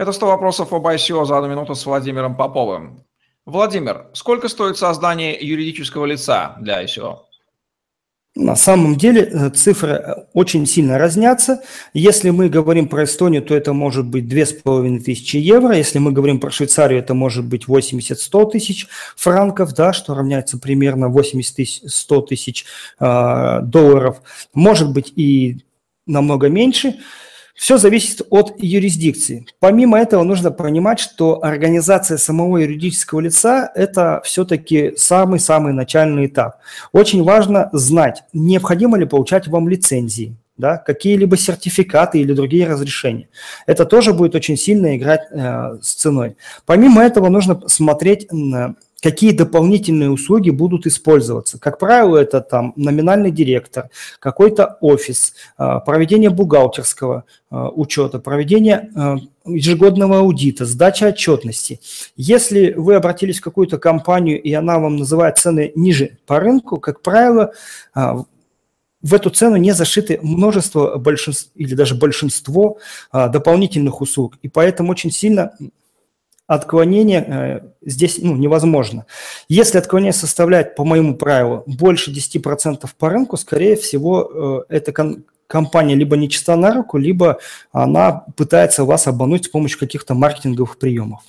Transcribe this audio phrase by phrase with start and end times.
[0.00, 3.04] Это 100 вопросов об ICO за одну минуту с Владимиром Поповым.
[3.44, 7.18] Владимир, сколько стоит создание юридического лица для ICO?
[8.34, 11.60] На самом деле э, цифры э, очень сильно разнятся.
[11.92, 15.76] Если мы говорим про Эстонию, то это может быть 2500 евро.
[15.76, 18.86] Если мы говорим про Швейцарию, это может быть 80-100 тысяч
[19.16, 22.64] франков, да, что равняется примерно 80-100 тысяч
[22.98, 24.22] э, долларов.
[24.54, 25.58] Может быть и
[26.06, 26.96] намного меньше.
[27.60, 29.44] Все зависит от юрисдикции.
[29.58, 36.56] Помимо этого нужно понимать, что организация самого юридического лица– это все-таки самый-самый начальный этап.
[36.92, 43.28] Очень важно знать, необходимо ли получать вам лицензии, да, какие-либо сертификаты или другие разрешения.
[43.66, 46.38] Это тоже будет очень сильно играть э, с ценой.
[46.64, 51.58] Помимо этого нужно смотреть на какие дополнительные услуги будут использоваться.
[51.58, 59.16] Как правило, это там номинальный директор, какой-то офис, а, проведение бухгалтерского а, учета, проведение а,
[59.46, 61.80] ежегодного аудита, сдача отчетности.
[62.16, 67.00] Если вы обратились в какую-то компанию, и она вам называет цены ниже по рынку, как
[67.00, 67.52] правило,
[67.94, 72.76] в эту цену не зашиты множество большинств, или даже большинство
[73.12, 74.34] дополнительных услуг.
[74.42, 75.52] И поэтому очень сильно
[76.50, 79.06] отклонение э, здесь ну, невозможно.
[79.48, 84.92] Если отклонение составляет, по моему правилу, больше 10% по рынку, скорее всего, э, эта
[85.46, 87.38] компания либо не чиста на руку, либо
[87.70, 91.20] она пытается вас обмануть с помощью каких-то маркетинговых приемов.